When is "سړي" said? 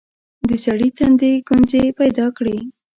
0.63-0.89